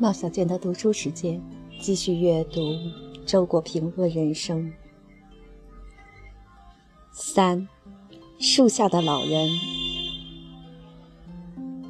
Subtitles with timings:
[0.00, 1.40] 冒小娟的读书时间，
[1.80, 2.60] 继续阅读
[3.24, 4.72] 周国平论人生。
[7.12, 7.68] 三，
[8.40, 9.48] 树下的老人。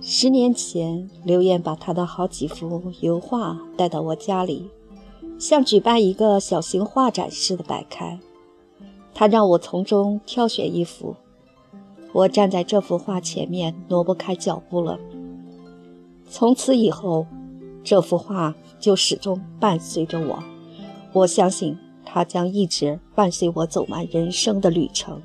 [0.02, 4.68] 十年前，刘燕把她的好几幅油画带到我家里，
[5.38, 8.20] 像举办一个小型画展似的摆开。
[9.14, 11.16] 她让我从中挑选一幅，
[12.12, 15.00] 我站在这幅画前面，挪不开脚步了。
[16.28, 17.26] 从此以后。
[17.84, 20.42] 这幅画就始终伴随着我，
[21.12, 25.20] 我相信它将一直伴随我走完人生的旅程。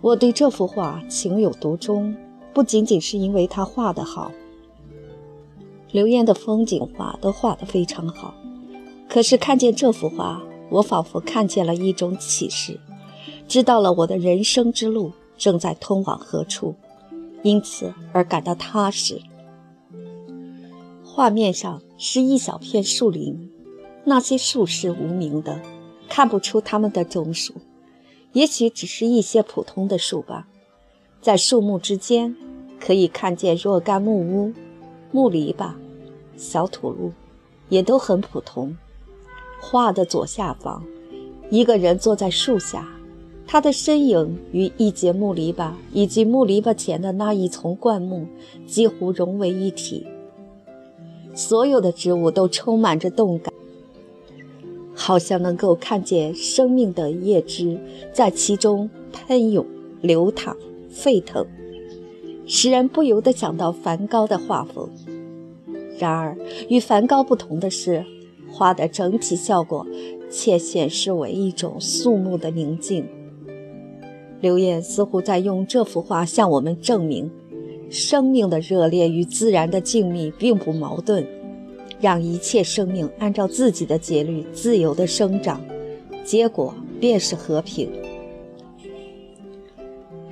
[0.00, 2.16] 我对这幅画情有独钟，
[2.54, 4.30] 不仅仅是因为他画得好。
[5.90, 8.32] 刘燕的风景画都画得非常好，
[9.08, 12.78] 可是看见这幅画，我仿佛看见了一种启示，
[13.48, 16.76] 知道了我的人生之路正在通往何处，
[17.42, 19.20] 因此而感到踏实。
[21.16, 23.50] 画面上是一小片树林，
[24.04, 25.62] 那些树是无名的，
[26.10, 27.54] 看不出它们的种属，
[28.34, 30.46] 也许只是一些普通的树吧。
[31.22, 32.36] 在树木之间，
[32.78, 34.52] 可以看见若干木屋、
[35.10, 35.70] 木篱笆、
[36.36, 37.10] 小土路，
[37.70, 38.76] 也都很普通。
[39.58, 40.84] 画的左下方，
[41.48, 42.86] 一个人坐在树下，
[43.46, 48.26] 他的身影与一节木篱笆以及木篱笆前的那一丛灌木
[48.66, 50.06] 几乎融为一体。
[51.36, 53.52] 所有的植物都充满着动感，
[54.94, 57.78] 好像能够看见生命的叶汁
[58.10, 59.66] 在其中喷涌、
[60.00, 60.56] 流淌、
[60.88, 61.46] 沸腾，
[62.46, 64.88] 使人不由得想到梵高的画风。
[65.98, 66.38] 然而，
[66.70, 68.04] 与梵高不同的是，
[68.50, 69.86] 画的整体效果
[70.30, 73.06] 却显示为一种肃穆的宁静。
[74.40, 77.30] 刘烨似乎在用这幅画向我们证明。
[77.88, 81.26] 生命的热烈与自然的静谧并不矛盾，
[82.00, 85.60] 让一切生命按照自己的节律自由的生长，
[86.24, 87.90] 结果便是和平。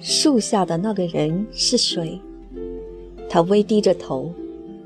[0.01, 2.21] 树下的那个人是谁？
[3.29, 4.33] 他微低着头，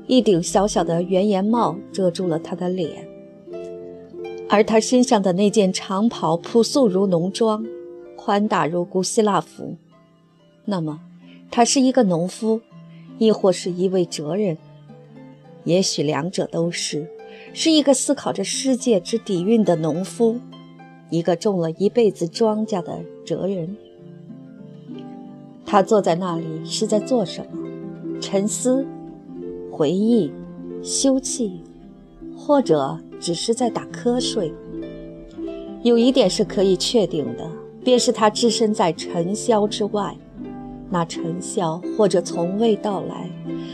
[0.07, 3.07] 一顶小小的圆檐帽遮住了他的脸，
[4.47, 7.65] 而他身上的那件长袍朴素如农庄，
[8.15, 9.75] 宽大如古希腊服。
[10.65, 11.01] 那么？
[11.51, 12.61] 他是一个农夫，
[13.17, 14.57] 亦或是一位哲人？
[15.63, 17.07] 也许两者都是。
[17.53, 20.39] 是一个思考着世界之底蕴的农夫，
[21.09, 23.75] 一个种了一辈子庄稼的哲人。
[25.65, 28.19] 他坐在那里是在做什么？
[28.21, 28.85] 沉思、
[29.71, 30.31] 回忆、
[30.83, 31.53] 休憩，
[32.37, 34.53] 或者只是在打瞌睡？
[35.81, 37.49] 有一点是可以确定的，
[37.83, 40.15] 便是他置身在尘嚣之外。
[40.89, 43.29] 那尘嚣，或者从未到来，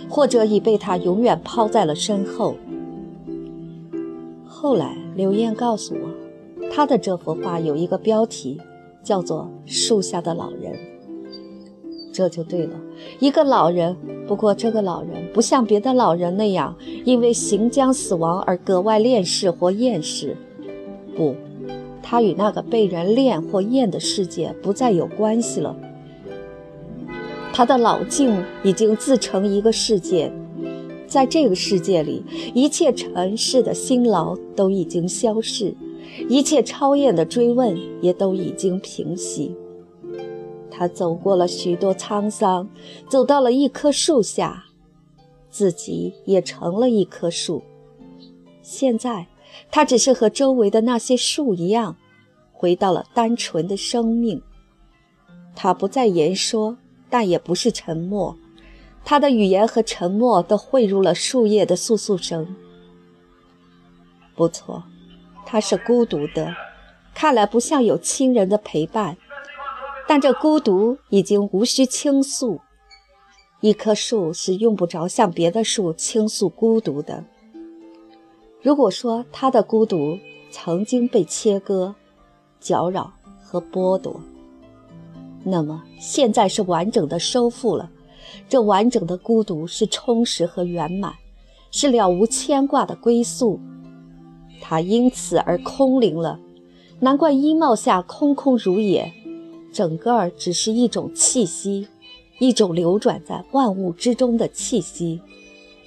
[0.09, 2.55] 或者已被他永远抛在了身后。
[4.45, 8.59] 后来，刘燕告诉我，他的这幅画有一个标题，
[9.03, 10.73] 叫做《树下的老人》。
[12.11, 12.79] 这就对了，
[13.19, 13.95] 一个老人。
[14.25, 20.35] 不过，这个老人不像别的老人那样，因为行将死亡而格外恋世或厌世。
[21.15, 21.35] 不，
[22.01, 25.75] 他与那个被人恋或厌的世界不再有关系了。
[27.57, 30.29] 他的老境已经自成一个世界，
[31.07, 32.21] 在这个世界里，
[32.53, 35.73] 一切尘世的辛劳都已经消逝，
[36.27, 39.55] 一切超验的追问也都已经平息。
[40.69, 42.67] 他走过了许多沧桑，
[43.07, 44.65] 走到了一棵树下，
[45.49, 47.63] 自己也成了一棵树。
[48.61, 49.27] 现在，
[49.71, 51.95] 他只是和周围的那些树一样，
[52.51, 54.41] 回到了单纯的生命。
[55.55, 56.75] 他不再言说。
[57.09, 58.35] 但也不是沉默，
[59.03, 62.55] 他的语言和沉默都汇入了树叶的簌簌声。
[64.35, 64.83] 不错，
[65.45, 66.53] 他是孤独的，
[67.13, 69.17] 看来不像有亲人的陪伴，
[70.07, 72.59] 但这孤独已经无需倾诉。
[73.61, 77.23] 一棵树是用不着向别的树倾诉孤独的。
[78.61, 80.19] 如果说他的孤独
[80.51, 81.95] 曾经被切割、
[82.59, 84.19] 搅扰和剥夺。
[85.47, 87.91] 那么现在是完整的收复了，
[88.49, 91.13] 这完整的孤独是充实和圆满，
[91.69, 93.59] 是了无牵挂的归宿。
[94.59, 96.39] 它因此而空灵了，
[96.99, 99.13] 难怪衣帽下空空如也，
[99.71, 101.87] 整个儿只是一种气息，
[102.39, 105.21] 一种流转在万物之中的气息。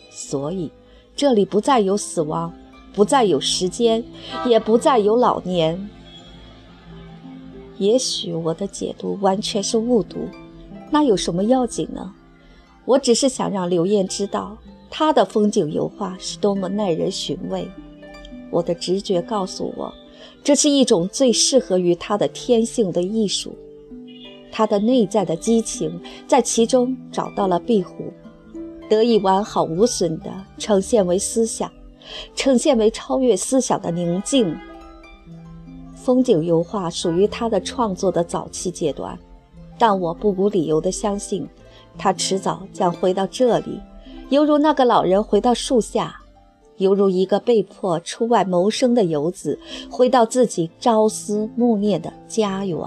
[0.08, 0.70] 所以
[1.16, 2.52] 这里不再有死亡，
[2.94, 4.04] 不再有时间，
[4.46, 5.90] 也不再有老年。
[7.78, 10.28] 也许我的解读完全是误读，
[10.90, 12.12] 那有什么要紧呢？
[12.84, 14.56] 我只是想让刘燕知道，
[14.90, 17.68] 他的风景油画是多么耐人寻味。
[18.50, 19.92] 我的直觉告诉我，
[20.42, 23.54] 这是一种最适合于他的天性的艺术。
[24.50, 28.12] 他的内在的激情在其中找到了庇护，
[28.88, 31.70] 得以完好无损地呈现为思想，
[32.34, 34.56] 呈现为超越思想的宁静。
[36.02, 39.18] 风景油画属于他的创作的早期阶段，
[39.76, 41.46] 但我不无理由地相信，
[41.98, 43.80] 他迟早将回到这里，
[44.30, 46.16] 犹如那个老人回到树下，
[46.76, 49.58] 犹如一个被迫出外谋生的游子
[49.90, 52.78] 回到自己朝思暮念的家园。